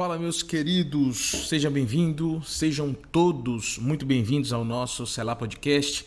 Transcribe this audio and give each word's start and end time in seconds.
Fala, 0.00 0.18
meus 0.18 0.42
queridos, 0.42 1.46
sejam 1.46 1.70
bem-vindos, 1.70 2.56
sejam 2.56 2.94
todos 2.94 3.76
muito 3.76 4.06
bem-vindos 4.06 4.50
ao 4.50 4.64
nosso 4.64 5.06
Celá 5.06 5.36
Podcast. 5.36 6.06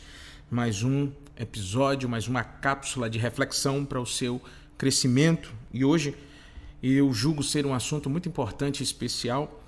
Mais 0.50 0.82
um 0.82 1.12
episódio, 1.38 2.10
mais 2.10 2.28
uma 2.28 2.44
cápsula 2.44 3.08
de 3.08 3.20
reflexão 3.20 3.86
para 3.86 4.02
o 4.02 4.06
seu 4.08 4.42
crescimento. 4.80 5.54
E 5.72 5.86
hoje 5.86 6.16
eu 6.82 7.14
julgo 7.14 7.44
ser 7.44 7.68
um 7.68 7.74
assunto 7.76 8.10
muito 8.10 8.28
importante 8.28 8.80
e 8.80 8.84
especial 8.84 9.64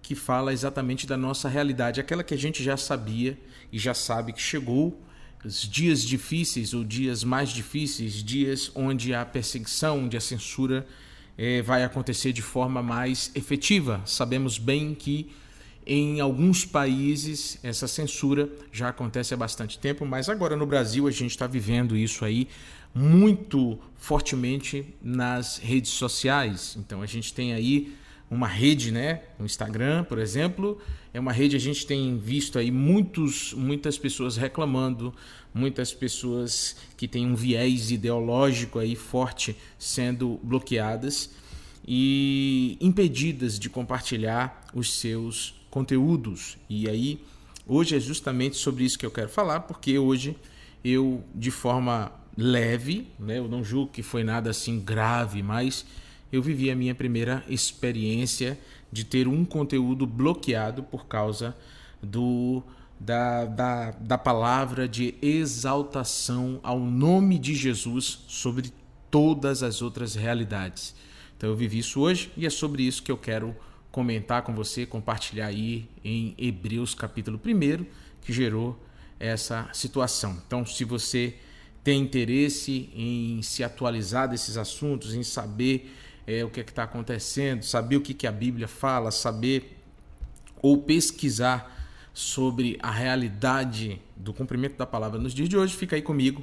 que 0.00 0.14
fala 0.14 0.52
exatamente 0.52 1.04
da 1.04 1.16
nossa 1.16 1.48
realidade, 1.48 2.00
aquela 2.00 2.22
que 2.22 2.34
a 2.34 2.38
gente 2.38 2.62
já 2.62 2.76
sabia 2.76 3.36
e 3.72 3.80
já 3.80 3.94
sabe 3.94 4.32
que 4.32 4.40
chegou 4.40 5.02
os 5.44 5.68
dias 5.68 6.02
difíceis 6.02 6.72
ou 6.72 6.84
dias 6.84 7.24
mais 7.24 7.48
difíceis, 7.48 8.22
dias 8.22 8.70
onde 8.76 9.12
a 9.12 9.24
perseguição, 9.24 10.04
onde 10.04 10.16
a 10.16 10.20
censura 10.20 10.86
é, 11.36 11.62
vai 11.62 11.84
acontecer 11.84 12.32
de 12.32 12.42
forma 12.42 12.82
mais 12.82 13.30
efetiva. 13.34 14.00
Sabemos 14.04 14.58
bem 14.58 14.94
que 14.94 15.30
em 15.86 16.20
alguns 16.20 16.64
países 16.64 17.58
essa 17.62 17.86
censura 17.86 18.50
já 18.72 18.88
acontece 18.88 19.32
há 19.32 19.36
bastante 19.36 19.78
tempo, 19.78 20.04
mas 20.04 20.28
agora 20.28 20.56
no 20.56 20.66
Brasil 20.66 21.06
a 21.06 21.10
gente 21.10 21.30
está 21.30 21.46
vivendo 21.46 21.96
isso 21.96 22.24
aí 22.24 22.48
muito 22.94 23.78
fortemente 23.96 24.94
nas 25.02 25.58
redes 25.58 25.90
sociais. 25.92 26.76
Então 26.78 27.02
a 27.02 27.06
gente 27.06 27.32
tem 27.32 27.52
aí 27.52 27.94
uma 28.30 28.48
rede, 28.48 28.90
né? 28.90 29.22
O 29.38 29.44
Instagram, 29.44 30.04
por 30.04 30.18
exemplo, 30.18 30.78
é 31.14 31.20
uma 31.20 31.32
rede 31.32 31.56
a 31.56 31.60
gente 31.60 31.86
tem 31.86 32.18
visto 32.18 32.58
aí 32.58 32.70
muitos, 32.70 33.52
muitas 33.52 33.96
pessoas 33.96 34.36
reclamando, 34.36 35.14
muitas 35.54 35.94
pessoas 35.94 36.76
que 36.96 37.06
têm 37.06 37.26
um 37.26 37.34
viés 37.34 37.90
ideológico 37.90 38.78
aí 38.78 38.96
forte 38.96 39.56
sendo 39.78 40.40
bloqueadas 40.42 41.30
e 41.86 42.76
impedidas 42.80 43.58
de 43.58 43.70
compartilhar 43.70 44.66
os 44.74 44.92
seus 44.98 45.54
conteúdos. 45.70 46.58
E 46.68 46.88
aí 46.88 47.20
hoje 47.66 47.96
é 47.96 48.00
justamente 48.00 48.56
sobre 48.56 48.84
isso 48.84 48.98
que 48.98 49.06
eu 49.06 49.10
quero 49.10 49.28
falar, 49.28 49.60
porque 49.60 49.98
hoje 49.98 50.36
eu 50.84 51.22
de 51.34 51.50
forma 51.50 52.12
leve, 52.36 53.06
né? 53.18 53.38
Eu 53.38 53.48
não 53.48 53.62
julgo 53.64 53.92
que 53.92 54.02
foi 54.02 54.24
nada 54.24 54.50
assim 54.50 54.80
grave, 54.80 55.42
mas 55.42 55.86
eu 56.32 56.42
vivi 56.42 56.70
a 56.70 56.76
minha 56.76 56.94
primeira 56.94 57.44
experiência 57.48 58.58
de 58.90 59.04
ter 59.04 59.28
um 59.28 59.44
conteúdo 59.44 60.06
bloqueado 60.06 60.82
por 60.82 61.06
causa 61.06 61.56
do 62.02 62.62
da, 62.98 63.44
da, 63.44 63.90
da 63.90 64.16
palavra 64.16 64.88
de 64.88 65.14
exaltação 65.20 66.58
ao 66.62 66.80
nome 66.80 67.38
de 67.38 67.54
Jesus 67.54 68.24
sobre 68.26 68.72
todas 69.10 69.62
as 69.62 69.82
outras 69.82 70.14
realidades. 70.14 70.94
Então 71.36 71.50
eu 71.50 71.56
vivi 71.56 71.78
isso 71.78 72.00
hoje 72.00 72.32
e 72.36 72.46
é 72.46 72.50
sobre 72.50 72.82
isso 72.82 73.02
que 73.02 73.12
eu 73.12 73.18
quero 73.18 73.54
comentar 73.90 74.42
com 74.42 74.54
você, 74.54 74.84
compartilhar 74.84 75.46
aí 75.46 75.88
em 76.04 76.34
Hebreus 76.38 76.94
capítulo 76.94 77.40
1, 77.44 77.84
que 78.22 78.32
gerou 78.32 78.78
essa 79.18 79.68
situação. 79.72 80.36
Então, 80.46 80.66
se 80.66 80.84
você 80.84 81.34
tem 81.82 82.02
interesse 82.02 82.90
em 82.94 83.40
se 83.42 83.62
atualizar 83.62 84.28
desses 84.28 84.56
assuntos, 84.56 85.14
em 85.14 85.22
saber 85.22 85.94
é, 86.26 86.44
o 86.44 86.50
que 86.50 86.60
é 86.60 86.64
está 86.64 86.82
acontecendo, 86.82 87.62
saber 87.62 87.96
o 87.96 88.00
que, 88.00 88.12
que 88.12 88.26
a 88.26 88.32
Bíblia 88.32 88.66
fala, 88.66 89.10
saber 89.10 89.78
ou 90.60 90.82
pesquisar 90.82 91.72
sobre 92.12 92.78
a 92.82 92.90
realidade 92.90 94.00
do 94.16 94.32
cumprimento 94.32 94.76
da 94.76 94.86
palavra 94.86 95.20
nos 95.20 95.34
dias 95.34 95.48
de 95.48 95.56
hoje, 95.56 95.76
fica 95.76 95.94
aí 95.94 96.02
comigo 96.02 96.42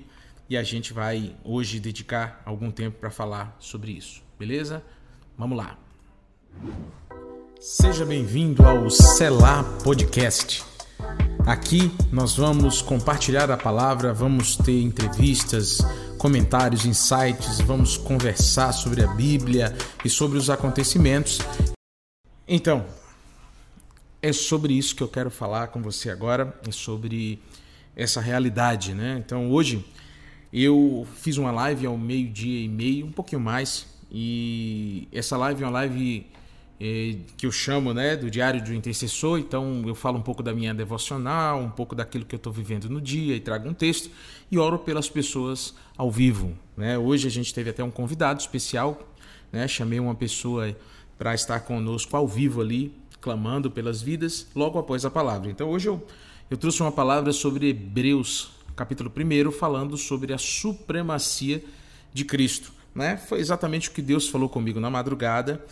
e 0.50 0.56
a 0.56 0.64
gente 0.64 0.94
vai 0.94 1.36
hoje 1.44 1.80
dedicar 1.80 2.42
algum 2.46 2.70
tempo 2.70 3.00
para 3.00 3.10
falar 3.10 3.56
sobre 3.60 3.92
isso, 3.92 4.22
beleza? 4.38 4.84
Vamos 5.38 5.58
lá. 5.58 5.78
Seja 7.60 8.06
bem-vindo 8.06 8.64
ao 8.66 8.90
Selar 8.90 9.64
Podcast. 9.84 10.64
Aqui 11.46 11.92
nós 12.12 12.36
vamos 12.36 12.82
compartilhar 12.82 13.50
a 13.50 13.58
palavra, 13.58 14.14
vamos 14.14 14.56
ter 14.56 14.82
entrevistas, 14.82 15.80
comentários, 16.24 16.86
insights, 16.86 17.60
vamos 17.60 17.98
conversar 17.98 18.72
sobre 18.72 19.04
a 19.04 19.08
Bíblia 19.08 19.76
e 20.06 20.10
sobre 20.10 20.38
os 20.38 20.50
acontecimentos. 20.50 21.40
Então, 22.48 22.86
é 24.22 24.32
sobre 24.32 24.74
isso 24.74 24.96
que 24.96 25.04
eu 25.04 25.10
quero 25.10 25.30
falar 25.30 25.68
com 25.68 25.82
você 25.82 26.10
agora, 26.10 26.58
é 26.66 26.72
sobre 26.72 27.44
essa 27.94 28.22
realidade, 28.22 28.94
né? 28.94 29.22
Então, 29.24 29.52
hoje 29.52 29.86
eu 30.54 31.06
fiz 31.18 31.36
uma 31.36 31.52
live 31.52 31.86
ao 31.88 31.98
meio-dia 31.98 32.64
e 32.64 32.70
meio, 32.70 33.06
um 33.06 33.12
pouquinho 33.12 33.42
mais, 33.42 33.86
e 34.10 35.10
essa 35.12 35.36
live 35.36 35.62
é 35.62 35.66
uma 35.66 35.74
live 35.74 36.26
que 37.38 37.46
eu 37.46 37.52
chamo 37.52 37.94
né, 37.94 38.18
do 38.18 38.30
Diário 38.30 38.62
do 38.62 38.74
Intercessor. 38.74 39.40
Então 39.40 39.84
eu 39.88 39.96
falo 39.96 40.18
um 40.18 40.22
pouco 40.22 40.44
da 40.44 40.54
minha 40.54 40.74
devocional, 40.74 41.60
um 41.62 41.70
pouco 41.70 41.96
daquilo 41.96 42.26
que 42.26 42.36
eu 42.36 42.38
estou 42.38 42.52
vivendo 42.52 42.90
no 42.90 43.00
dia 43.00 43.36
e 43.36 43.40
trago 43.40 43.70
um 43.70 43.74
texto 43.74 44.12
e 44.52 44.58
oro 44.58 44.78
pelas 44.78 45.10
pessoas 45.10 45.74
ao 45.98 46.12
vivo. 46.12 46.54
Né? 46.76 46.98
Hoje 46.98 47.28
a 47.28 47.32
gente 47.32 47.54
teve 47.54 47.70
até 47.70 47.82
um 47.84 47.92
convidado 47.92 48.42
especial, 48.42 49.02
né? 49.52 49.66
chamei 49.66 50.00
uma 50.00 50.14
pessoa 50.14 50.76
para 51.18 51.34
estar 51.34 51.62
conosco 51.62 52.18
ao 52.18 52.28
vivo 52.28 52.60
ali, 52.60 52.94
clamando 53.22 53.72
pelas 53.72 54.02
vidas, 54.02 54.48
logo 54.54 54.78
após 54.78 55.06
a 55.06 55.10
palavra. 55.10 55.50
Então 55.50 55.70
hoje 55.70 55.88
eu, 55.88 56.06
eu 56.50 56.58
trouxe 56.58 56.82
uma 56.82 56.92
palavra 56.92 57.32
sobre 57.32 57.70
Hebreus, 57.70 58.52
capítulo 58.76 59.10
1, 59.16 59.52
falando 59.54 59.96
sobre 59.96 60.34
a 60.34 60.38
supremacia 60.38 61.64
de 62.14 62.26
Cristo. 62.26 62.74
Né? 62.94 63.16
Foi 63.16 63.40
exatamente 63.40 63.88
o 63.88 63.94
que 63.94 64.02
Deus 64.02 64.28
falou 64.28 64.50
comigo 64.50 64.82
na 64.82 64.90
madrugada 64.90 65.64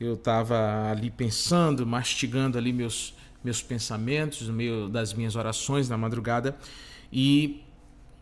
eu 0.00 0.14
estava 0.14 0.90
ali 0.90 1.10
pensando, 1.10 1.86
mastigando 1.86 2.56
ali 2.56 2.72
meus, 2.72 3.14
meus 3.42 3.62
pensamentos, 3.62 4.46
no 4.46 4.52
meio 4.52 4.88
das 4.88 5.12
minhas 5.12 5.36
orações 5.36 5.88
na 5.88 5.96
madrugada, 5.96 6.56
e 7.12 7.62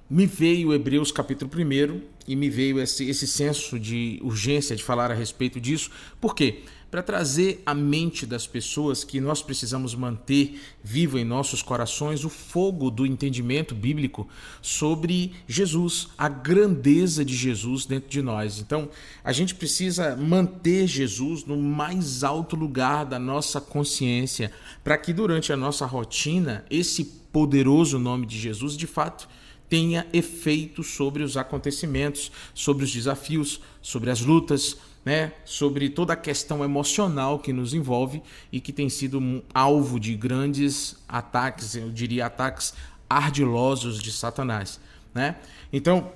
me 0.08 0.26
veio 0.26 0.72
Hebreus 0.72 1.10
capítulo 1.10 1.50
1 1.52 2.00
e 2.28 2.36
me 2.36 2.48
veio 2.48 2.80
esse, 2.80 3.08
esse 3.08 3.26
senso 3.26 3.78
de 3.78 4.20
urgência 4.22 4.76
de 4.76 4.82
falar 4.82 5.10
a 5.10 5.14
respeito 5.14 5.60
disso. 5.60 5.90
Por 6.20 6.34
quê? 6.34 6.62
Para 6.90 7.02
trazer 7.02 7.62
à 7.66 7.74
mente 7.74 8.24
das 8.24 8.46
pessoas 8.46 9.02
que 9.02 9.20
nós 9.20 9.42
precisamos 9.42 9.94
manter 9.94 10.60
vivo 10.82 11.18
em 11.18 11.24
nossos 11.24 11.62
corações 11.62 12.24
o 12.24 12.28
fogo 12.28 12.90
do 12.90 13.04
entendimento 13.04 13.74
bíblico 13.74 14.28
sobre 14.62 15.32
Jesus, 15.48 16.08
a 16.16 16.28
grandeza 16.28 17.24
de 17.24 17.34
Jesus 17.34 17.86
dentro 17.86 18.08
de 18.08 18.22
nós. 18.22 18.60
Então, 18.60 18.88
a 19.24 19.32
gente 19.32 19.54
precisa 19.54 20.16
manter 20.16 20.86
Jesus 20.86 21.44
no 21.44 21.56
mais 21.56 22.22
alto 22.22 22.54
lugar 22.54 23.04
da 23.04 23.18
nossa 23.18 23.60
consciência, 23.60 24.52
para 24.84 24.96
que 24.96 25.12
durante 25.12 25.52
a 25.52 25.56
nossa 25.56 25.84
rotina 25.84 26.64
esse 26.70 27.04
poderoso 27.04 27.98
nome 27.98 28.26
de 28.26 28.38
Jesus, 28.38 28.76
de 28.76 28.86
fato, 28.86 29.28
tenha 29.68 30.06
efeito 30.12 30.82
sobre 30.82 31.22
os 31.22 31.36
acontecimentos, 31.36 32.30
sobre 32.54 32.84
os 32.84 32.92
desafios, 32.92 33.60
sobre 33.82 34.10
as 34.10 34.20
lutas, 34.20 34.76
né, 35.06 35.32
sobre 35.44 35.88
toda 35.88 36.14
a 36.14 36.16
questão 36.16 36.64
emocional 36.64 37.38
que 37.38 37.52
nos 37.52 37.72
envolve 37.72 38.20
e 38.50 38.60
que 38.60 38.72
tem 38.72 38.88
sido 38.88 39.20
um 39.20 39.40
alvo 39.54 40.00
de 40.00 40.16
grandes 40.16 40.96
ataques, 41.08 41.76
eu 41.76 41.90
diria 41.90 42.26
ataques 42.26 42.74
ardilosos 43.08 44.00
de 44.00 44.10
Satanás, 44.10 44.80
né? 45.14 45.36
Então, 45.72 46.10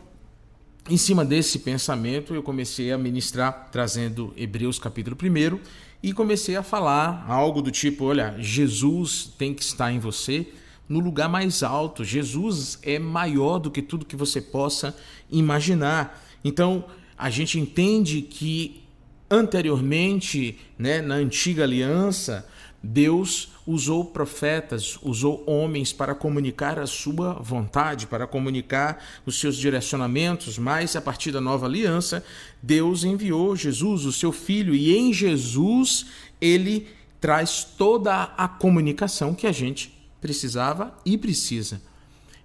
em 0.89 0.97
cima 0.97 1.25
desse 1.25 1.61
pensamento, 1.61 2.35
eu 2.35 2.43
comecei 2.43 2.91
a 2.91 2.99
ministrar 2.99 3.69
trazendo 3.71 4.35
Hebreus 4.37 4.77
capítulo 4.81 5.17
1 5.17 5.61
e 6.03 6.13
comecei 6.13 6.57
a 6.57 6.63
falar 6.63 7.25
algo 7.29 7.63
do 7.63 7.71
tipo, 7.71 8.07
olha, 8.07 8.35
Jesus 8.41 9.33
tem 9.39 9.55
que 9.55 9.63
estar 9.63 9.93
em 9.93 10.01
você 10.01 10.49
no 10.89 10.99
lugar 10.99 11.29
mais 11.29 11.63
alto. 11.63 12.03
Jesus 12.03 12.77
é 12.83 12.99
maior 12.99 13.61
do 13.61 13.71
que 13.71 13.83
tudo 13.83 14.05
que 14.05 14.17
você 14.17 14.41
possa 14.41 14.97
imaginar. 15.31 16.21
Então, 16.43 16.85
a 17.21 17.29
gente 17.29 17.59
entende 17.59 18.23
que 18.23 18.83
anteriormente, 19.31 20.59
né, 20.79 21.03
na 21.03 21.17
antiga 21.17 21.65
aliança, 21.65 22.49
Deus 22.83 23.51
usou 23.67 24.07
profetas, 24.07 24.99
usou 25.03 25.45
homens 25.47 25.93
para 25.93 26.15
comunicar 26.15 26.79
a 26.79 26.87
sua 26.87 27.35
vontade, 27.35 28.07
para 28.07 28.27
comunicar 28.27 29.05
os 29.27 29.39
seus 29.39 29.57
direcionamentos, 29.57 30.57
mas 30.57 30.97
a 30.97 31.01
partir 31.01 31.31
da 31.31 31.43
nova 31.43 31.67
aliança, 31.67 32.25
Deus 32.63 33.05
enviou 33.05 33.55
Jesus, 33.55 34.07
o 34.07 34.13
seu 34.13 34.33
filho, 34.33 34.75
e 34.75 34.97
em 34.97 35.13
Jesus 35.13 36.07
ele 36.41 36.89
traz 37.21 37.65
toda 37.65 38.33
a 38.35 38.49
comunicação 38.49 39.35
que 39.35 39.47
a 39.47 39.53
gente 39.53 39.93
precisava 40.23 40.99
e 41.05 41.19
precisa. 41.19 41.83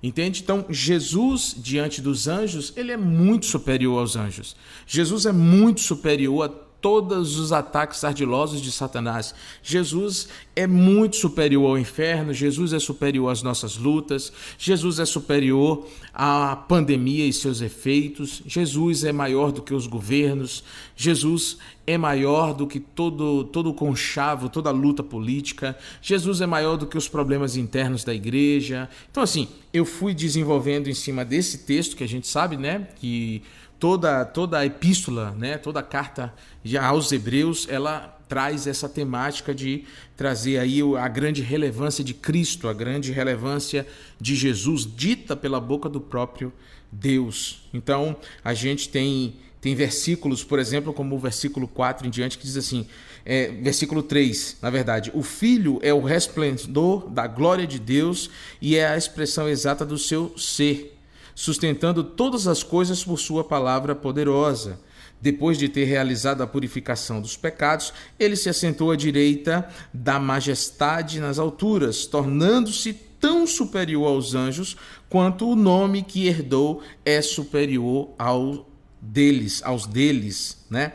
Entende? 0.05 0.43
Então, 0.43 0.63
Jesus, 0.69 1.55
diante 1.57 1.99
dos 1.99 2.27
anjos, 2.27 2.71
ele 2.77 2.91
é 2.91 2.97
muito 2.97 3.47
superior 3.47 3.97
aos 3.97 4.15
anjos. 4.15 4.55
Jesus 4.85 5.25
é 5.25 5.31
muito 5.31 5.81
superior 5.81 6.43
a 6.43 6.64
todos 6.85 7.39
os 7.39 7.51
ataques 7.51 8.03
ardilosos 8.03 8.61
de 8.61 8.71
Satanás. 8.71 9.33
Jesus 9.63 10.27
é 10.55 10.67
muito 10.67 11.15
superior 11.15 11.71
ao 11.71 11.79
inferno, 11.79 12.31
Jesus 12.31 12.73
é 12.73 12.79
superior 12.79 13.31
às 13.31 13.41
nossas 13.41 13.75
lutas, 13.75 14.31
Jesus 14.55 14.99
é 14.99 15.05
superior 15.05 15.87
à 16.13 16.55
pandemia 16.55 17.25
e 17.25 17.33
seus 17.33 17.59
efeitos, 17.59 18.43
Jesus 18.45 19.03
é 19.03 19.11
maior 19.11 19.51
do 19.51 19.63
que 19.63 19.73
os 19.73 19.87
governos, 19.87 20.63
Jesus 20.95 21.57
é 21.87 21.97
maior 21.97 22.53
do 22.53 22.67
que 22.67 22.79
todo, 22.79 23.45
todo 23.45 23.73
conchavo, 23.73 24.47
toda 24.47 24.69
a 24.69 24.71
luta 24.71 25.01
política, 25.01 25.75
Jesus 26.03 26.39
é 26.39 26.45
maior 26.45 26.77
do 26.77 26.85
que 26.85 26.99
os 26.99 27.07
problemas 27.07 27.57
internos 27.57 28.03
da 28.03 28.13
igreja. 28.13 28.88
Então, 29.09 29.23
assim, 29.23 29.47
eu 29.73 29.85
fui 29.85 30.13
desenvolvendo 30.13 30.88
em 30.88 30.93
cima 30.93 31.25
desse 31.25 31.59
texto 31.65 31.95
que 31.95 32.03
a 32.03 32.07
gente 32.07 32.27
sabe, 32.27 32.57
né, 32.57 32.88
que 32.97 33.41
toda 33.80 34.25
toda 34.25 34.60
a 34.60 34.66
epístola, 34.66 35.31
né, 35.31 35.57
toda 35.57 35.80
a 35.80 35.83
carta 35.83 36.33
aos 36.81 37.12
Hebreus, 37.12 37.68
ela 37.69 38.16
traz 38.27 38.66
essa 38.68 38.89
temática 38.89 39.54
de 39.54 39.83
trazer 40.18 40.57
aí 40.57 40.80
a 40.98 41.07
grande 41.07 41.42
relevância 41.42 42.04
de 42.04 42.13
Cristo, 42.13 42.68
a 42.68 42.74
grande 42.74 43.12
relevância 43.12 43.86
de 44.19 44.36
Jesus 44.36 44.86
dita 44.86 45.36
pela 45.36 45.60
boca 45.60 45.88
do 45.88 46.01
próprio 46.01 46.51
Deus. 46.92 47.68
Então, 47.74 48.16
a 48.44 48.54
gente 48.54 48.89
tem 48.89 49.36
tem 49.66 49.74
versículos, 49.74 50.44
por 50.44 50.60
exemplo, 50.60 50.94
como 50.94 51.16
o 51.16 51.19
versículo 51.19 51.68
4 51.68 52.06
em 52.06 52.12
diante, 52.12 52.38
que 52.38 52.45
diz 52.45 52.56
assim: 52.56 52.86
é, 53.25 53.48
versículo 53.48 54.04
3, 54.04 54.57
na 54.62 54.69
verdade, 54.69 55.12
o 55.16 55.24
Filho 55.24 55.80
é 55.81 55.92
o 55.92 56.01
resplendor 56.01 57.10
da 57.10 57.25
glória 57.25 57.66
de 57.66 57.80
Deus 57.80 58.30
e 58.62 58.75
é 58.75 58.88
a 58.88 58.95
expressão 58.95 59.50
exata 59.50 59.83
do 59.83 59.98
seu 59.98 60.38
ser 60.38 60.94
sustentando 61.35 62.01
todas 62.03 62.47
as 62.47 62.63
coisas 62.63 63.03
por 63.03 63.19
sua 63.19 63.43
palavra 63.43 63.93
poderosa. 63.93 64.79
Depois 65.21 65.57
de 65.57 65.67
ter 65.67 65.83
realizado 65.83 66.41
a 66.41 66.47
purificação 66.47 67.21
dos 67.21 67.35
pecados, 67.35 67.93
ele 68.17 68.35
se 68.35 68.49
assentou 68.49 68.91
à 68.91 68.95
direita 68.95 69.67
da 69.93 70.19
majestade 70.19 71.19
nas 71.19 71.37
alturas, 71.37 72.05
tornando-se 72.05 72.93
tão 73.19 73.45
superior 73.45 74.07
aos 74.07 74.35
anjos 74.35 74.77
quanto 75.09 75.49
o 75.49 75.55
nome 75.55 76.03
que 76.03 76.27
herdou 76.27 76.81
é 77.03 77.21
superior 77.21 78.09
ao 78.17 78.69
deles, 79.01 79.61
aos 79.63 79.85
deles, 79.85 80.65
né? 80.69 80.93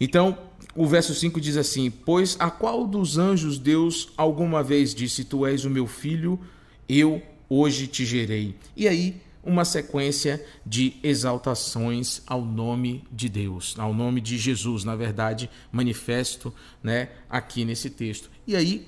Então, 0.00 0.38
o 0.74 0.86
verso 0.86 1.14
5 1.14 1.40
diz 1.40 1.56
assim: 1.56 1.90
Pois 1.90 2.36
a 2.38 2.50
qual 2.50 2.86
dos 2.86 3.18
anjos 3.18 3.58
Deus 3.58 4.08
alguma 4.16 4.62
vez 4.62 4.94
disse: 4.94 5.24
Tu 5.24 5.46
és 5.46 5.64
o 5.64 5.70
meu 5.70 5.86
filho, 5.86 6.38
eu 6.88 7.22
hoje 7.48 7.86
te 7.86 8.04
gerei. 8.04 8.54
E 8.76 8.88
aí 8.88 9.20
uma 9.44 9.64
sequência 9.64 10.44
de 10.64 10.94
exaltações 11.02 12.22
ao 12.26 12.44
nome 12.44 13.04
de 13.10 13.28
Deus, 13.28 13.74
ao 13.78 13.92
nome 13.92 14.20
de 14.20 14.38
Jesus, 14.38 14.84
na 14.84 14.94
verdade, 14.94 15.50
manifesto 15.70 16.54
né, 16.82 17.08
aqui 17.28 17.64
nesse 17.64 17.90
texto. 17.90 18.30
E 18.46 18.54
aí 18.54 18.86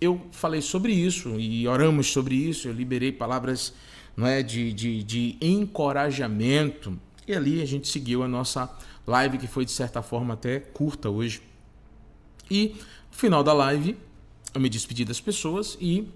eu 0.00 0.20
falei 0.32 0.62
sobre 0.62 0.92
isso 0.92 1.38
e 1.38 1.68
oramos 1.68 2.10
sobre 2.10 2.34
isso, 2.34 2.68
eu 2.68 2.72
liberei 2.72 3.12
palavras 3.12 3.72
não 4.16 4.26
é, 4.26 4.42
de, 4.42 4.72
de, 4.72 5.02
de 5.02 5.36
encorajamento. 5.40 6.98
E 7.26 7.34
ali 7.34 7.62
a 7.62 7.66
gente 7.66 7.88
seguiu 7.88 8.22
a 8.22 8.28
nossa 8.28 8.70
live, 9.06 9.38
que 9.38 9.46
foi 9.46 9.64
de 9.64 9.70
certa 9.70 10.02
forma 10.02 10.34
até 10.34 10.60
curta 10.60 11.08
hoje. 11.08 11.42
E 12.50 12.74
no 13.10 13.16
final 13.16 13.42
da 13.42 13.52
live, 13.52 13.96
eu 14.54 14.60
me 14.60 14.68
despedi 14.68 15.04
das 15.04 15.20
pessoas 15.20 15.78
e 15.80 16.08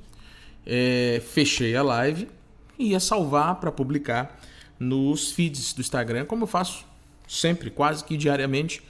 é, 0.64 1.22
fechei 1.24 1.76
a 1.76 1.82
live 1.82 2.28
e 2.78 2.90
ia 2.90 3.00
salvar 3.00 3.56
para 3.56 3.72
publicar 3.72 4.40
nos 4.78 5.32
feeds 5.32 5.72
do 5.72 5.80
Instagram, 5.80 6.24
como 6.24 6.44
eu 6.44 6.46
faço 6.46 6.84
sempre, 7.26 7.70
quase 7.70 8.04
que 8.04 8.16
diariamente. 8.16 8.82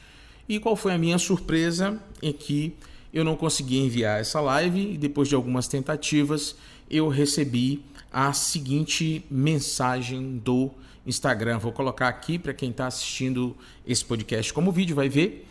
E 0.49 0.59
qual 0.59 0.77
foi 0.77 0.93
a 0.93 0.99
minha 0.99 1.19
surpresa 1.19 2.01
em 2.23 2.33
que 2.33 2.77
eu 3.13 3.25
não 3.25 3.37
consegui 3.37 3.79
enviar 3.79 4.21
essa 4.21 4.41
live 4.41 4.95
e 4.95 4.99
depois 4.99 5.29
de 5.29 5.35
algumas 5.35 5.67
tentativas 5.67 6.57
eu 6.89 7.09
recebi 7.09 7.83
a 8.13 8.33
seguinte 8.33 9.25
mensagem 9.31 10.39
do 10.39 10.71
Instagram. 11.07 11.59
Vou 11.59 11.73
colocar 11.73 12.09
aqui 12.09 12.39
para 12.39 12.55
quem 12.55 12.71
está 12.71 12.87
assistindo 12.87 13.57
esse 13.87 14.05
podcast 14.05 14.53
como 14.53 14.71
vídeo 14.71 14.95
vai 14.95 15.09
ver, 15.09 15.47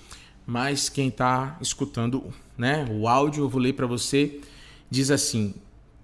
mas 0.45 0.89
quem 0.89 1.07
está 1.07 1.57
escutando, 1.61 2.23
né, 2.57 2.85
o 2.89 3.07
áudio 3.07 3.45
eu 3.45 3.49
vou 3.49 3.61
ler 3.61 3.73
para 3.73 3.87
você. 3.87 4.39
Diz 4.89 5.09
assim: 5.11 5.53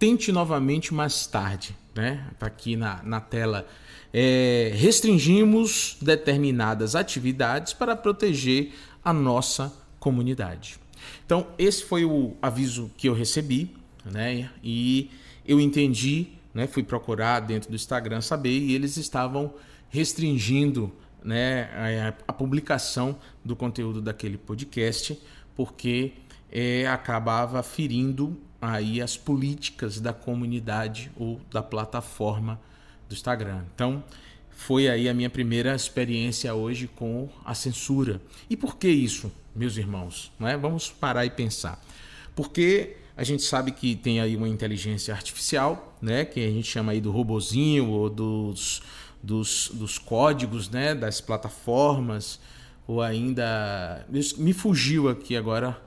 tente 0.01 0.31
novamente 0.31 0.93
mais 0.95 1.27
tarde 1.27 1.75
né? 1.95 2.27
Está 2.31 2.47
aqui 2.47 2.75
na, 2.75 3.01
na 3.03 3.19
tela. 3.19 3.67
É, 4.13 4.71
restringimos 4.75 5.97
determinadas 6.01 6.95
atividades 6.95 7.73
para 7.73 7.95
proteger 7.95 8.73
a 9.03 9.13
nossa 9.13 9.73
comunidade. 9.99 10.79
Então, 11.25 11.47
esse 11.57 11.83
foi 11.83 12.03
o 12.05 12.35
aviso 12.41 12.91
que 12.97 13.07
eu 13.07 13.13
recebi, 13.13 13.73
né? 14.05 14.49
E 14.63 15.09
eu 15.45 15.59
entendi, 15.59 16.27
né? 16.53 16.67
Fui 16.67 16.83
procurar 16.83 17.39
dentro 17.39 17.69
do 17.69 17.75
Instagram 17.75 18.21
saber 18.21 18.57
e 18.57 18.75
eles 18.75 18.97
estavam 18.97 19.53
restringindo, 19.89 20.91
né? 21.23 21.69
A, 22.27 22.31
a 22.31 22.33
publicação 22.33 23.17
do 23.43 23.55
conteúdo 23.55 24.01
daquele 24.01 24.37
podcast 24.37 25.17
porque 25.55 26.13
é, 26.51 26.87
acabava 26.87 27.63
ferindo 27.63 28.37
aí 28.61 29.01
as 29.01 29.17
políticas 29.17 29.99
da 29.99 30.13
comunidade 30.13 31.11
ou 31.17 31.41
da 31.51 31.63
plataforma 31.63 32.61
do 33.09 33.15
Instagram. 33.15 33.63
Então, 33.73 34.03
foi 34.51 34.87
aí 34.87 35.09
a 35.09 35.13
minha 35.13 35.29
primeira 35.29 35.73
experiência 35.73 36.53
hoje 36.53 36.87
com 36.87 37.27
a 37.43 37.55
censura. 37.55 38.21
E 38.47 38.55
por 38.55 38.77
que 38.77 38.87
isso, 38.87 39.31
meus 39.55 39.75
irmãos? 39.75 40.31
Não 40.39 40.47
é? 40.47 40.55
Vamos 40.55 40.89
parar 40.91 41.25
e 41.25 41.31
pensar. 41.31 41.83
Porque 42.35 42.97
a 43.17 43.23
gente 43.23 43.43
sabe 43.43 43.71
que 43.71 43.95
tem 43.95 44.21
aí 44.21 44.35
uma 44.35 44.47
inteligência 44.47 45.13
artificial, 45.13 45.97
né, 46.01 46.23
que 46.25 46.39
a 46.39 46.49
gente 46.49 46.67
chama 46.67 46.91
aí 46.91 47.01
do 47.01 47.11
robozinho 47.11 47.89
ou 47.89 48.09
dos, 48.09 48.81
dos, 49.21 49.71
dos 49.73 49.97
códigos, 49.97 50.69
né, 50.69 50.95
das 50.95 51.19
plataformas, 51.19 52.39
ou 52.87 53.01
ainda 53.01 54.05
me 54.37 54.53
fugiu 54.53 55.09
aqui 55.09 55.35
agora 55.35 55.79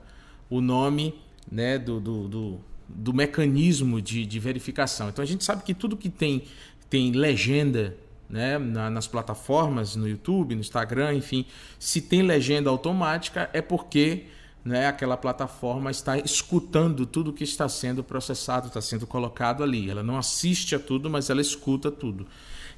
o 0.49 0.61
nome 0.61 1.13
né, 1.51 1.77
do, 1.77 1.99
do, 1.99 2.27
do, 2.27 2.59
do 2.87 3.13
mecanismo 3.13 4.01
de, 4.01 4.25
de, 4.25 4.39
verificação. 4.39 5.09
Então 5.09 5.23
a 5.23 5.25
gente 5.25 5.43
sabe 5.43 5.63
que 5.63 5.73
tudo 5.73 5.95
que 5.95 6.09
tem, 6.09 6.43
tem 6.89 7.11
legenda 7.11 7.95
né, 8.29 8.57
na, 8.57 8.89
nas 8.89 9.07
plataformas, 9.07 9.95
no 9.95 10.07
YouTube, 10.07 10.55
no 10.55 10.61
Instagram, 10.61 11.13
enfim, 11.13 11.45
se 11.79 12.01
tem 12.01 12.21
legenda 12.21 12.69
automática 12.69 13.49
é 13.53 13.61
porque 13.61 14.25
né, 14.63 14.87
aquela 14.87 15.15
plataforma 15.15 15.91
está 15.91 16.17
escutando 16.17 17.05
tudo 17.05 17.31
que 17.31 17.43
está 17.43 17.69
sendo 17.69 18.03
processado, 18.03 18.67
está 18.67 18.81
sendo 18.81 19.05
colocado 19.05 19.63
ali. 19.63 19.89
Ela 19.89 20.01
não 20.01 20.17
assiste 20.17 20.73
a 20.73 20.79
tudo, 20.79 21.07
mas 21.07 21.29
ela 21.29 21.39
escuta 21.39 21.91
tudo. 21.91 22.25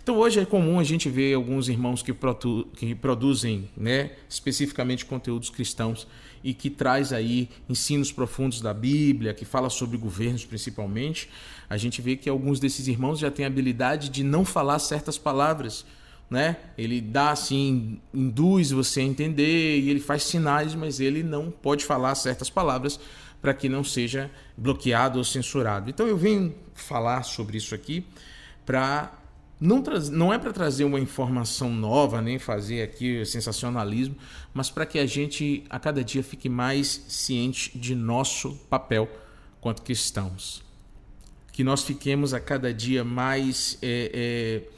Então 0.03 0.17
hoje 0.17 0.39
é 0.39 0.45
comum 0.45 0.79
a 0.79 0.83
gente 0.83 1.09
ver 1.09 1.33
alguns 1.33 1.69
irmãos 1.69 2.01
que, 2.01 2.13
produ 2.13 2.65
que 2.75 2.93
produzem 2.93 3.69
né, 3.75 4.11
especificamente 4.29 5.05
conteúdos 5.05 5.49
cristãos 5.49 6.07
e 6.43 6.53
que 6.53 6.69
traz 6.69 7.11
aí 7.13 7.49
ensinos 7.69 8.11
profundos 8.11 8.61
da 8.61 8.73
Bíblia, 8.73 9.33
que 9.33 9.45
fala 9.45 9.69
sobre 9.69 9.97
governos 9.97 10.45
principalmente. 10.45 11.29
A 11.69 11.77
gente 11.77 12.01
vê 12.01 12.15
que 12.15 12.29
alguns 12.29 12.59
desses 12.59 12.87
irmãos 12.87 13.19
já 13.19 13.29
têm 13.29 13.45
a 13.45 13.47
habilidade 13.47 14.09
de 14.09 14.23
não 14.23 14.45
falar 14.45 14.79
certas 14.79 15.17
palavras. 15.17 15.85
Né? 16.29 16.57
Ele 16.77 16.99
dá 16.99 17.31
assim, 17.31 18.01
induz 18.13 18.71
você 18.71 18.99
a 18.99 19.03
entender 19.03 19.79
e 19.79 19.89
ele 19.89 19.99
faz 19.99 20.23
sinais, 20.23 20.75
mas 20.75 20.99
ele 20.99 21.23
não 21.23 21.49
pode 21.49 21.85
falar 21.85 22.13
certas 22.15 22.49
palavras 22.49 22.99
para 23.41 23.53
que 23.53 23.69
não 23.69 23.83
seja 23.83 24.29
bloqueado 24.57 25.19
ou 25.19 25.23
censurado. 25.23 25.89
Então 25.89 26.07
eu 26.07 26.17
venho 26.17 26.53
falar 26.73 27.23
sobre 27.23 27.57
isso 27.57 27.73
aqui 27.73 28.06
para 28.65 29.11
não, 29.59 29.83
não 30.11 30.31
é 30.31 30.37
para 30.37 30.54
trazer 30.54 30.83
uma 30.83 30.99
informação 30.99 31.71
nova, 31.73 32.21
nem 32.21 32.37
fazer 32.37 32.83
aqui 32.83 33.26
sensacionalismo, 33.26 34.16
mas 34.54 34.69
para 34.69 34.85
que 34.85 34.99
a 34.99 35.06
gente 35.06 35.64
a 35.69 35.80
cada 35.80 36.04
dia 36.04 36.23
fique 36.23 36.47
mais 36.47 37.06
ciente 37.07 37.76
de 37.78 37.95
nosso 37.95 38.54
papel 38.69 39.09
quanto 39.59 39.81
cristãos. 39.81 40.64
Que 41.52 41.64
nós 41.64 41.83
fiquemos 41.83 42.35
a 42.35 42.40
cada 42.40 42.71
dia 42.71 43.04
mais 43.04 43.80
é, 43.81 44.11
é, 44.14 44.69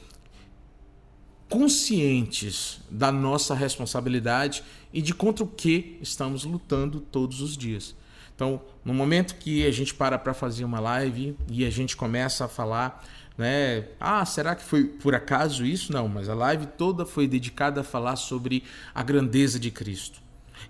conscientes 1.46 2.80
da 2.90 3.12
nossa 3.12 3.54
responsabilidade 3.54 4.64
e 4.94 5.02
de 5.02 5.12
contra 5.12 5.44
o 5.44 5.46
que 5.46 5.98
estamos 6.00 6.44
lutando 6.44 7.00
todos 7.00 7.42
os 7.42 7.54
dias. 7.54 7.94
Então, 8.34 8.62
no 8.82 8.94
momento 8.94 9.34
que 9.34 9.66
a 9.66 9.70
gente 9.70 9.92
para 9.92 10.18
para 10.18 10.32
fazer 10.32 10.64
uma 10.64 10.80
live 10.80 11.36
e 11.50 11.66
a 11.66 11.70
gente 11.70 11.94
começa 11.94 12.46
a 12.46 12.48
falar 12.48 13.06
né? 13.40 13.86
Ah, 13.98 14.24
será 14.26 14.54
que 14.54 14.62
foi 14.62 14.84
por 14.84 15.14
acaso 15.14 15.64
isso? 15.64 15.92
Não, 15.92 16.06
mas 16.06 16.28
a 16.28 16.34
live 16.34 16.66
toda 16.66 17.06
foi 17.06 17.26
dedicada 17.26 17.80
a 17.80 17.84
falar 17.84 18.16
sobre 18.16 18.62
a 18.94 19.02
grandeza 19.02 19.58
de 19.58 19.70
Cristo. 19.70 20.20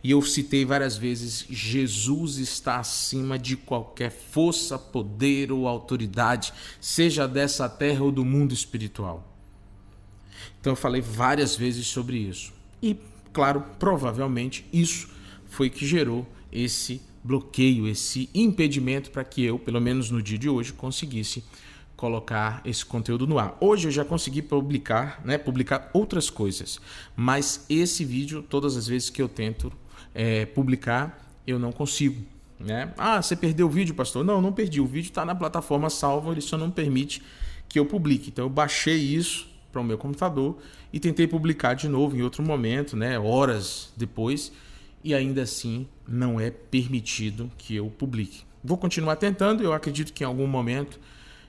E 0.04 0.12
eu 0.12 0.22
citei 0.22 0.64
várias 0.64 0.96
vezes: 0.96 1.44
Jesus 1.50 2.38
está 2.38 2.78
acima 2.78 3.36
de 3.36 3.56
qualquer 3.56 4.12
força, 4.12 4.78
poder 4.78 5.50
ou 5.50 5.66
autoridade, 5.66 6.52
seja 6.80 7.26
dessa 7.26 7.68
terra 7.68 8.04
ou 8.04 8.12
do 8.12 8.24
mundo 8.24 8.54
espiritual. 8.54 9.36
Então 10.60 10.72
eu 10.72 10.76
falei 10.76 11.00
várias 11.00 11.56
vezes 11.56 11.88
sobre 11.88 12.18
isso. 12.18 12.52
E 12.80 12.96
claro, 13.32 13.64
provavelmente 13.80 14.64
isso 14.72 15.10
foi 15.46 15.68
que 15.68 15.84
gerou 15.84 16.24
esse 16.52 17.02
bloqueio, 17.24 17.88
esse 17.88 18.30
impedimento 18.32 19.10
para 19.10 19.24
que 19.24 19.44
eu, 19.44 19.58
pelo 19.58 19.80
menos 19.80 20.08
no 20.08 20.22
dia 20.22 20.38
de 20.38 20.48
hoje, 20.48 20.72
conseguisse 20.72 21.42
colocar 22.00 22.62
esse 22.64 22.82
conteúdo 22.82 23.26
no 23.26 23.38
ar. 23.38 23.58
Hoje 23.60 23.88
eu 23.88 23.92
já 23.92 24.02
consegui 24.02 24.40
publicar, 24.40 25.20
né, 25.22 25.36
publicar 25.36 25.90
outras 25.92 26.30
coisas, 26.30 26.80
mas 27.14 27.66
esse 27.68 28.06
vídeo, 28.06 28.42
todas 28.42 28.74
as 28.74 28.86
vezes 28.86 29.10
que 29.10 29.20
eu 29.20 29.28
tento 29.28 29.70
é, 30.14 30.46
publicar, 30.46 31.30
eu 31.46 31.58
não 31.58 31.70
consigo. 31.70 32.24
Né? 32.58 32.90
Ah, 32.96 33.20
você 33.20 33.36
perdeu 33.36 33.66
o 33.66 33.70
vídeo, 33.70 33.94
pastor? 33.94 34.24
Não, 34.24 34.40
não 34.40 34.50
perdi. 34.50 34.80
O 34.80 34.86
vídeo 34.86 35.10
está 35.10 35.26
na 35.26 35.34
plataforma 35.34 35.90
salvo, 35.90 36.32
ele 36.32 36.40
só 36.40 36.56
não 36.56 36.70
permite 36.70 37.22
que 37.68 37.78
eu 37.78 37.84
publique. 37.84 38.30
Então 38.30 38.46
eu 38.46 38.50
baixei 38.50 38.96
isso 38.96 39.46
para 39.70 39.82
o 39.82 39.84
meu 39.84 39.98
computador 39.98 40.56
e 40.90 40.98
tentei 40.98 41.26
publicar 41.26 41.74
de 41.74 41.86
novo 41.86 42.16
em 42.16 42.22
outro 42.22 42.42
momento, 42.42 42.96
né, 42.96 43.18
horas 43.18 43.92
depois, 43.94 44.50
e 45.04 45.14
ainda 45.14 45.42
assim 45.42 45.86
não 46.08 46.40
é 46.40 46.50
permitido 46.50 47.50
que 47.58 47.76
eu 47.76 47.90
publique. 47.90 48.42
Vou 48.64 48.78
continuar 48.78 49.16
tentando, 49.16 49.62
eu 49.62 49.74
acredito 49.74 50.14
que 50.14 50.24
em 50.24 50.26
algum 50.26 50.46
momento 50.46 50.98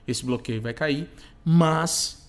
esse 0.06 0.24
bloqueio 0.24 0.60
vai 0.60 0.74
cair, 0.74 1.08
mas 1.44 2.26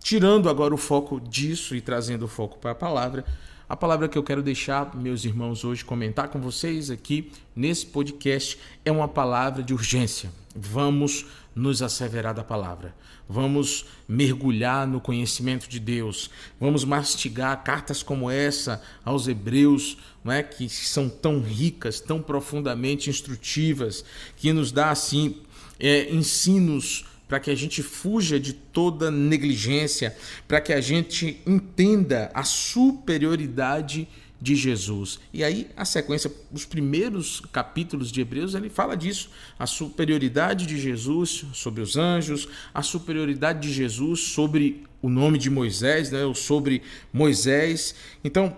tirando 0.00 0.48
agora 0.48 0.74
o 0.74 0.78
foco 0.78 1.20
disso 1.20 1.74
e 1.74 1.80
trazendo 1.80 2.24
o 2.24 2.28
foco 2.28 2.58
para 2.58 2.72
a 2.72 2.74
palavra, 2.74 3.24
a 3.70 3.76
palavra 3.76 4.08
que 4.08 4.18
eu 4.18 4.24
quero 4.24 4.42
deixar, 4.42 4.96
meus 4.96 5.24
irmãos, 5.24 5.64
hoje 5.64 5.84
comentar 5.84 6.28
com 6.28 6.40
vocês 6.40 6.90
aqui 6.90 7.30
nesse 7.54 7.86
podcast 7.86 8.58
é 8.84 8.90
uma 8.90 9.06
palavra 9.06 9.62
de 9.62 9.72
urgência. 9.72 10.28
Vamos 10.56 11.26
nos 11.54 11.80
asseverar 11.80 12.34
da 12.34 12.42
palavra. 12.42 12.92
Vamos 13.28 13.86
mergulhar 14.08 14.88
no 14.88 15.00
conhecimento 15.00 15.68
de 15.68 15.78
Deus. 15.78 16.30
Vamos 16.58 16.84
mastigar 16.84 17.62
cartas 17.62 18.02
como 18.02 18.28
essa 18.28 18.82
aos 19.04 19.28
Hebreus, 19.28 19.98
não 20.24 20.32
é? 20.32 20.42
que 20.42 20.68
são 20.68 21.08
tão 21.08 21.40
ricas, 21.40 22.00
tão 22.00 22.20
profundamente 22.20 23.08
instrutivas, 23.08 24.04
que 24.36 24.52
nos 24.52 24.72
dá 24.72 24.90
assim 24.90 25.36
é, 25.80 26.12
ensinos 26.12 27.04
para 27.26 27.40
que 27.40 27.50
a 27.50 27.54
gente 27.54 27.82
fuja 27.82 28.40
de 28.40 28.52
toda 28.52 29.10
negligência, 29.10 30.16
para 30.48 30.60
que 30.60 30.72
a 30.72 30.80
gente 30.80 31.40
entenda 31.46 32.30
a 32.34 32.42
superioridade 32.42 34.08
de 34.40 34.56
Jesus. 34.56 35.20
E 35.32 35.44
aí 35.44 35.68
a 35.76 35.84
sequência, 35.84 36.32
os 36.50 36.64
primeiros 36.64 37.40
capítulos 37.52 38.10
de 38.10 38.20
Hebreus, 38.20 38.54
ele 38.54 38.68
fala 38.70 38.96
disso, 38.96 39.30
a 39.58 39.66
superioridade 39.66 40.66
de 40.66 40.80
Jesus 40.80 41.44
sobre 41.52 41.82
os 41.82 41.96
anjos, 41.96 42.48
a 42.74 42.82
superioridade 42.82 43.60
de 43.60 43.72
Jesus 43.72 44.20
sobre 44.20 44.82
o 45.02 45.08
nome 45.08 45.38
de 45.38 45.50
Moisés, 45.50 46.10
né, 46.10 46.24
ou 46.24 46.34
sobre 46.34 46.82
Moisés. 47.12 47.94
Então, 48.24 48.56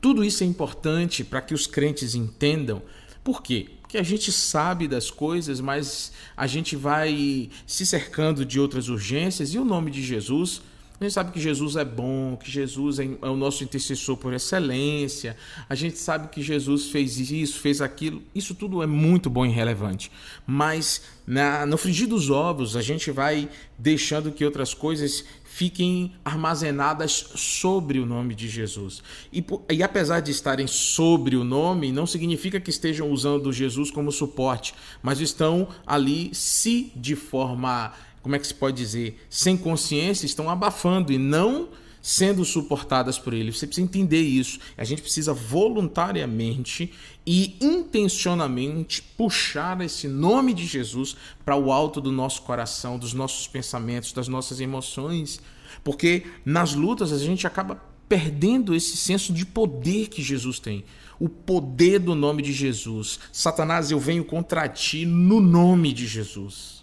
tudo 0.00 0.24
isso 0.24 0.42
é 0.42 0.46
importante 0.46 1.22
para 1.22 1.42
que 1.42 1.54
os 1.54 1.66
crentes 1.66 2.14
entendam. 2.14 2.82
Por 3.22 3.42
quê? 3.42 3.68
Que 3.90 3.98
a 3.98 4.02
gente 4.04 4.30
sabe 4.30 4.86
das 4.86 5.10
coisas, 5.10 5.60
mas 5.60 6.12
a 6.36 6.46
gente 6.46 6.76
vai 6.76 7.50
se 7.66 7.84
cercando 7.84 8.44
de 8.44 8.60
outras 8.60 8.88
urgências 8.88 9.52
e 9.52 9.58
o 9.58 9.64
nome 9.64 9.90
de 9.90 10.00
Jesus. 10.00 10.62
A 11.00 11.04
gente 11.04 11.14
sabe 11.14 11.32
que 11.32 11.40
Jesus 11.40 11.76
é 11.76 11.84
bom, 11.84 12.36
que 12.36 12.50
Jesus 12.50 12.98
é, 13.00 13.04
é 13.22 13.28
o 13.28 13.34
nosso 13.34 13.64
intercessor 13.64 14.16
por 14.16 14.32
excelência. 14.32 15.34
A 15.68 15.74
gente 15.74 15.98
sabe 15.98 16.28
que 16.28 16.42
Jesus 16.42 16.90
fez 16.90 17.18
isso, 17.30 17.58
fez 17.58 17.80
aquilo. 17.80 18.22
Isso 18.34 18.54
tudo 18.54 18.82
é 18.82 18.86
muito 18.86 19.28
bom 19.30 19.44
e 19.44 19.48
relevante. 19.48 20.12
Mas 20.46 21.02
na, 21.26 21.64
no 21.64 21.78
frigir 21.78 22.06
dos 22.06 22.28
ovos, 22.28 22.76
a 22.76 22.82
gente 22.82 23.10
vai 23.10 23.48
deixando 23.78 24.30
que 24.30 24.44
outras 24.44 24.74
coisas 24.74 25.24
fiquem 25.60 26.12
armazenadas 26.24 27.32
sobre 27.34 27.98
o 27.98 28.06
nome 28.06 28.34
de 28.34 28.48
Jesus. 28.48 29.02
E, 29.30 29.44
e, 29.70 29.82
apesar 29.82 30.20
de 30.20 30.30
estarem 30.30 30.66
sobre 30.66 31.36
o 31.36 31.44
nome, 31.44 31.92
não 31.92 32.06
significa 32.06 32.58
que 32.58 32.70
estejam 32.70 33.10
usando 33.10 33.52
Jesus 33.52 33.90
como 33.90 34.10
suporte, 34.10 34.72
mas 35.02 35.20
estão 35.20 35.68
ali 35.86 36.34
se 36.34 36.90
de 36.96 37.14
forma, 37.14 37.92
como 38.22 38.34
é 38.34 38.38
que 38.38 38.46
se 38.46 38.54
pode 38.54 38.74
dizer, 38.78 39.22
sem 39.28 39.54
consciência, 39.54 40.24
estão 40.24 40.48
abafando 40.48 41.12
e 41.12 41.18
não 41.18 41.68
sendo 42.02 42.44
suportadas 42.44 43.18
por 43.18 43.34
ele. 43.34 43.52
Você 43.52 43.66
precisa 43.66 43.84
entender 43.84 44.20
isso. 44.20 44.58
A 44.76 44.84
gente 44.84 45.02
precisa 45.02 45.32
voluntariamente 45.32 46.92
e 47.26 47.56
intencionalmente 47.60 49.02
puxar 49.02 49.80
esse 49.80 50.08
nome 50.08 50.54
de 50.54 50.66
Jesus 50.66 51.16
para 51.44 51.56
o 51.56 51.70
alto 51.72 52.00
do 52.00 52.10
nosso 52.10 52.42
coração, 52.42 52.98
dos 52.98 53.12
nossos 53.12 53.46
pensamentos, 53.46 54.12
das 54.12 54.28
nossas 54.28 54.60
emoções, 54.60 55.40
porque 55.84 56.24
nas 56.44 56.74
lutas 56.74 57.12
a 57.12 57.18
gente 57.18 57.46
acaba 57.46 57.80
perdendo 58.08 58.74
esse 58.74 58.96
senso 58.96 59.32
de 59.32 59.46
poder 59.46 60.08
que 60.08 60.20
Jesus 60.20 60.58
tem. 60.58 60.84
O 61.20 61.28
poder 61.28 62.00
do 62.00 62.14
nome 62.14 62.42
de 62.42 62.52
Jesus. 62.52 63.20
Satanás, 63.30 63.90
eu 63.90 64.00
venho 64.00 64.24
contra 64.24 64.68
ti 64.68 65.06
no 65.06 65.38
nome 65.38 65.92
de 65.92 66.06
Jesus. 66.06 66.79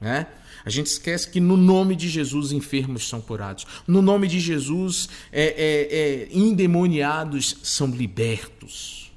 Né? 0.00 0.26
A 0.64 0.70
gente 0.70 0.86
esquece 0.86 1.30
que 1.30 1.40
no 1.40 1.56
nome 1.56 1.94
de 1.94 2.08
Jesus 2.08 2.52
enfermos 2.52 3.08
são 3.08 3.20
curados. 3.20 3.66
No 3.86 4.02
nome 4.02 4.26
de 4.26 4.40
Jesus 4.40 5.08
é, 5.32 5.44
é, 5.44 5.96
é, 5.96 6.28
endemoniados 6.36 7.56
são 7.62 7.86
libertos. 7.88 9.12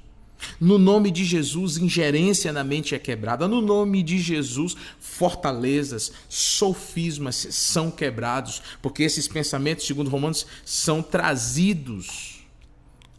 No 0.60 0.78
nome 0.78 1.10
de 1.10 1.24
Jesus, 1.24 1.76
ingerência 1.76 2.52
na 2.52 2.64
mente 2.64 2.94
é 2.94 2.98
quebrada. 2.98 3.48
No 3.48 3.60
nome 3.60 4.02
de 4.02 4.18
Jesus, 4.18 4.76
fortalezas, 4.98 6.12
sofismas 6.28 7.48
são 7.50 7.90
quebrados, 7.90 8.62
porque 8.80 9.02
esses 9.02 9.28
pensamentos, 9.28 9.86
segundo 9.86 10.08
Romanos, 10.08 10.46
são 10.64 11.02
trazidos, 11.02 12.40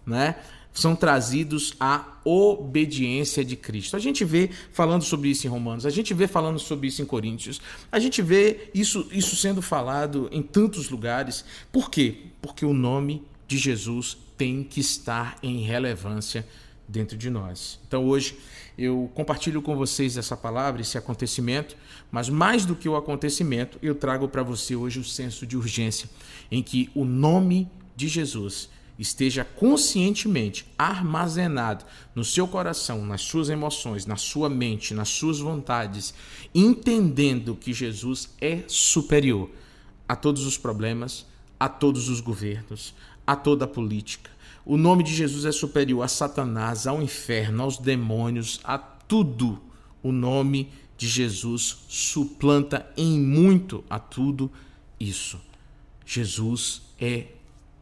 né? 0.06 0.36
São 0.74 0.96
trazidos 0.96 1.74
à 1.80 2.06
obediência 2.24 3.44
de 3.44 3.56
Cristo. 3.56 3.96
A 3.96 4.00
gente 4.00 4.24
vê 4.24 4.50
falando 4.72 5.04
sobre 5.04 5.30
isso 5.30 5.46
em 5.46 5.50
Romanos, 5.50 5.86
a 5.86 5.90
gente 5.90 6.14
vê 6.14 6.28
falando 6.28 6.60
sobre 6.60 6.88
isso 6.88 7.02
em 7.02 7.06
Coríntios, 7.06 7.62
a 7.92 8.00
gente 8.00 8.22
vê 8.22 8.70
isso, 8.74 9.08
isso 9.12 9.36
sendo 9.36 9.62
falado 9.62 10.30
em 10.32 10.42
tantos 10.42 10.90
lugares. 10.90 11.44
Por 11.72 11.90
quê? 11.90 12.18
Porque 12.42 12.66
o 12.66 12.74
nome 12.74 13.24
de 13.48 13.58
Jesus 13.58 14.18
tem 14.38 14.64
que 14.64 14.80
estar 14.80 15.38
em 15.44 15.62
relevância 15.62 16.48
dentro 16.88 17.18
de 17.18 17.30
nós. 17.30 17.80
Então 17.88 18.06
hoje 18.06 18.38
eu 18.78 19.10
compartilho 19.14 19.62
com 19.62 19.76
vocês 19.76 20.18
essa 20.18 20.36
palavra, 20.36 20.82
esse 20.82 20.98
acontecimento, 20.98 21.76
mas 22.12 22.30
mais 22.30 22.66
do 22.66 22.76
que 22.76 22.90
o 22.90 22.96
acontecimento, 22.96 23.78
eu 23.82 23.96
trago 23.96 24.28
para 24.28 24.44
você 24.44 24.76
hoje 24.76 25.00
o 25.00 25.04
senso 25.04 25.46
de 25.46 25.56
urgência 25.56 26.10
em 26.52 26.62
que 26.62 26.90
o 26.96 27.06
nome 27.06 27.70
de 27.96 28.08
Jesus 28.08 28.70
esteja 29.02 29.44
conscientemente 29.44 30.66
armazenado 30.78 31.84
no 32.14 32.24
seu 32.24 32.48
coração, 32.48 33.04
nas 33.04 33.22
suas 33.22 33.50
emoções, 33.50 34.06
na 34.06 34.16
sua 34.16 34.48
mente, 34.48 34.94
nas 34.94 35.10
suas 35.10 35.40
vontades, 35.40 36.14
entendendo 36.54 37.56
que 37.56 37.74
Jesus 37.74 38.30
é 38.40 38.64
superior 38.68 39.50
a 40.08 40.16
todos 40.16 40.46
os 40.46 40.56
problemas, 40.56 41.26
a 41.60 41.68
todos 41.68 42.10
os 42.10 42.22
governos, 42.22 42.94
a 43.26 43.36
toda 43.36 43.66
a 43.66 43.68
política. 43.68 44.30
O 44.64 44.78
nome 44.78 45.04
de 45.04 45.16
Jesus 45.16 45.46
é 45.46 45.52
superior 45.52 46.04
a 46.04 46.08
Satanás, 46.08 46.86
ao 46.86 47.02
inferno, 47.02 47.64
aos 47.64 47.80
demônios, 47.80 48.60
a 48.64 48.78
tudo. 48.78 49.60
O 50.04 50.12
nome 50.12 50.70
de 50.96 51.08
Jesus 51.08 51.86
suplanta 51.90 52.88
em 52.96 53.20
muito 53.20 53.84
a 53.90 53.98
tudo 53.98 54.52
isso. 55.00 55.42
Jesus 56.06 56.84
é 57.00 57.26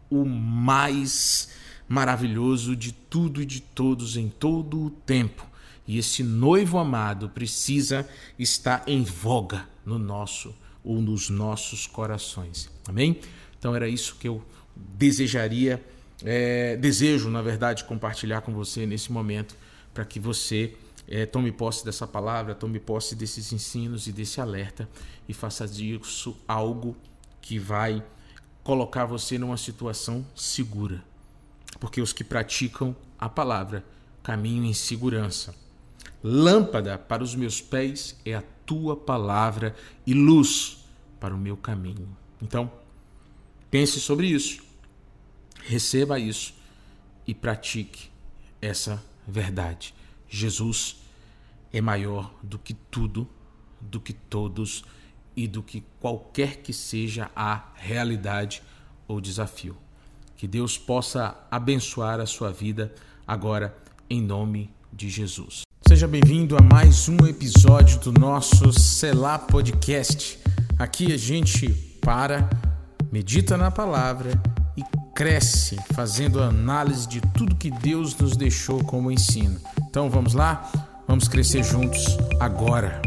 o 0.10 0.25
mais 0.25 1.50
maravilhoso 1.88 2.75
de 2.75 2.92
tudo 2.92 3.42
e 3.42 3.46
de 3.46 3.62
todos 3.62 4.16
em 4.16 4.30
todo 4.30 4.80
o 4.86 4.89
tempo. 4.89 5.46
E 5.88 5.98
esse 5.98 6.24
noivo 6.24 6.78
amado 6.78 7.30
precisa 7.30 8.08
estar 8.38 8.84
em 8.88 9.04
voga 9.04 9.68
no 9.84 9.98
nosso 9.98 10.56
ou 10.84 11.01
nos 11.01 11.30
nossos 11.30 11.88
corações. 11.88 12.70
Amém? 12.88 13.20
Então 13.58 13.75
era 13.75 13.88
isso 13.88 14.16
que 14.16 14.28
eu 14.28 14.44
desejaria, 14.75 15.84
é, 16.24 16.78
desejo, 16.78 17.30
na 17.30 17.42
verdade, 17.42 17.84
compartilhar 17.86 18.42
com 18.42 18.54
você 18.54 18.86
nesse 18.86 19.12
momento, 19.12 19.56
para 19.94 20.06
que 20.06 20.20
você 20.20 20.75
é, 21.08 21.25
tome 21.25 21.51
posse 21.51 21.84
dessa 21.84 22.06
palavra, 22.06 22.54
tome 22.54 22.80
posse 22.80 23.16
desses 23.16 23.51
ensinos 23.51 24.06
e 24.08 24.12
desse 24.12 24.39
alerta 24.39 24.88
e 25.28 25.34
faça 25.34 25.68
disso 25.68 26.38
algo 26.48 26.96
que 27.42 27.58
vai 27.58 28.04
colocar 28.63 29.06
você 29.06 29.38
numa 29.38 29.58
situação 29.58 30.25
segura. 30.36 31.04
Porque 31.80 32.01
os 32.01 32.13
que 32.13 32.24
praticam 32.24 32.96
a 33.18 33.30
palavra 33.30 33.86
caminham 34.24 34.66
em 34.66 34.74
segurança. 34.74 35.56
Lâmpada 36.24 36.98
para 36.98 37.24
os 37.24 37.36
meus 37.36 37.62
pés 37.62 38.20
é 38.25 38.36
a 38.36 38.44
tua 38.66 38.96
palavra 38.96 39.75
e 40.06 40.13
luz 40.13 40.86
para 41.20 41.34
o 41.34 41.38
meu 41.38 41.58
caminho. 41.58 42.08
Então, 42.42 42.72
pense 43.70 44.00
sobre 44.00 44.28
isso, 44.28 44.62
receba 45.63 46.20
isso 46.20 46.54
e 47.25 47.34
pratique 47.34 48.10
essa 48.62 49.04
verdade. 49.28 49.94
Jesus 50.28 50.98
é 51.72 51.82
maior 51.82 52.34
do 52.42 52.58
que 52.58 52.74
tudo, 52.74 53.28
do 53.80 54.00
que 54.00 54.13
todos 54.13 54.84
e 55.39 55.48
do 55.48 55.63
que 55.63 55.81
qualquer 56.01 56.58
que 56.58 56.74
seja 56.74 57.31
a 57.34 57.63
realidade 57.75 58.62
ou 59.08 59.22
desafio. 59.22 59.77
Que 60.36 60.46
Deus 60.46 60.77
possa 60.77 61.34
abençoar 61.50 62.19
a 62.19 62.25
sua 62.25 62.51
vida 62.51 62.93
agora, 63.25 63.74
em 64.10 64.22
nome 64.22 64.69
de 64.91 65.10
Jesus. 65.10 65.62
Seja 65.88 66.10
bem-vindo 66.10 66.58
a 66.58 66.62
mais 66.62 67.08
um 67.08 67.25
episódio 67.25 68.01
do 68.01 68.12
nosso 68.12 68.74
Selá 68.74 69.39
Podcast. 69.39 70.38
Aqui 70.77 71.13
a 71.13 71.17
gente 71.17 71.69
para, 72.01 72.50
medita 73.10 73.55
na 73.55 73.72
palavra 73.72 74.31
e 74.75 74.84
cresce 75.15 75.77
fazendo 75.93 76.43
análise 76.43 77.08
de 77.08 77.22
tudo 77.22 77.55
que 77.55 77.72
Deus 77.72 78.13
nos 78.17 78.36
deixou 78.36 78.84
como 78.84 79.10
ensino. 79.10 79.58
Então 79.89 80.10
vamos 80.10 80.34
lá? 80.34 80.69
Vamos 81.08 81.29
crescer 81.29 81.63
juntos 81.63 82.17
agora. 82.41 83.01